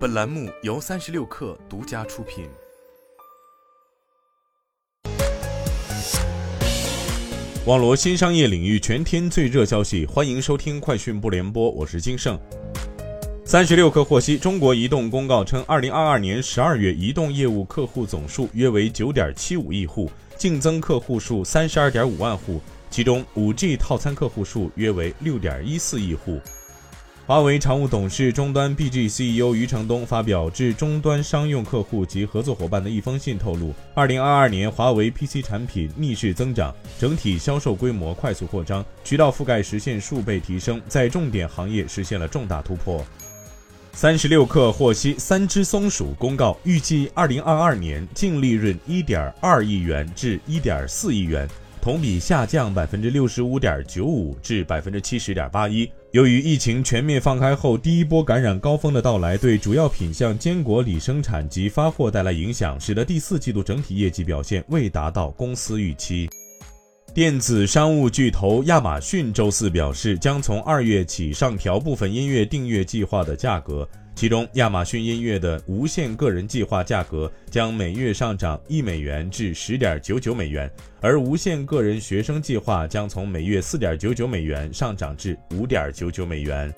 [0.00, 2.48] 本栏目由三十六氪独家出品。
[7.66, 12.40] 网罗新商业领域全天最热消息，欢迎收听快讯不联播，我是金盛。
[13.44, 22.58] 三十六氪获悉，中国移动公告称，二零二二年十二月移动业务客户总数约为九点七五亿户，净增客户数三十二点五万户，
[22.88, 26.40] 其中五 G 套餐客户数约为六点一四亿户。
[27.30, 43.06] 华为常务董事、终端 BG CEO 余承东发表致终端商用客户及合作伙伴的一封信，透露，二零二二年华为 PC 产品逆势增长，整体销售规模快速扩张，渠道覆盖实现数倍提升，在重点行业实现了重大突破。
[43.92, 51.48] 三十六氪获悉，三只松鼠公告，预计二零二二年净利润一点二亿元至一点四亿元。
[51.80, 55.90] 同比下降百分之六十五点九五至百分之七十点八一。
[56.12, 66.28] 由于疫情全面放开后第一波感染高峰的到来，对主要品项坚果里生产及发货带来影响，使得第四季度整体业绩表现未达到公司预期。
[67.12, 73.88] 电子商务巨头亚马逊周四表示，将从二月起上调部分音乐订阅计划的价格。
[74.14, 86.72] 其中，亚马逊音乐的无限个人计划价格将每月上涨一美元至十点九九美元，而无限个人学生计划将从每月四点九九美元上涨至五点九九美元。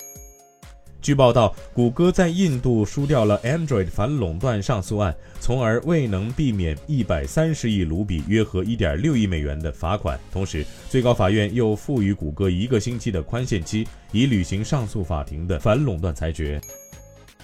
[1.03, 10.17] 据报道，谷歌在印度输掉了 Android 反垄断上诉案，从而未能避免一百三十亿卢比（约合一点六亿美元）的罚款。
[10.31, 16.61] 同时，最高法院又赋予谷歌一个星期的宽限期，以履行上诉法庭的反垄断裁决。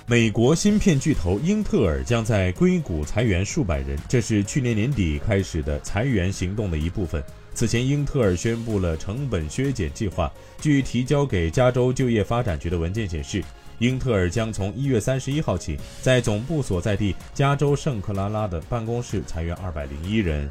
[0.06, 7.22] 美国芯片巨头英特尔将在硅谷裁员数百人，这是去年年底开始的裁员行动的一部分。
[7.60, 10.32] 此前，英特尔宣布了成本削减计划。
[10.62, 13.44] 据提交给加州就业发展局的文件显示，
[13.80, 20.50] 英特尔将从一月三十一号起，在总部所在地加州圣克拉拉的办公室裁员二百零一人。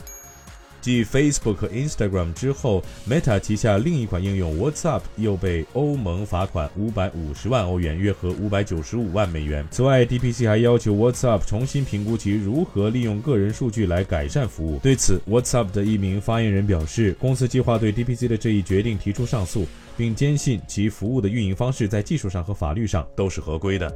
[0.80, 9.66] 继 Facebook 和 Instagram 之后，Meta 旗下另一款应用 WhatsApp 又被欧盟罚款五百五十万欧元，约合五百九十五万美元。
[9.70, 14.78] 此外，DPC 还要求 WhatsApp 重新评估其如何利用个人数据来改善服务。
[14.78, 19.66] 对此，WhatsApp 的一名发言人表示，公司计划对 DPC 的这一决定提出上诉，
[19.96, 23.92] 并坚信其服务的运营方式在技术上和法律上都是合规的。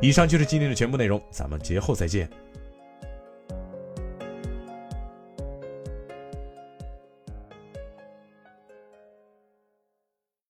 [0.00, 2.28] 以上就是今天的全部内容，咱们节后再见。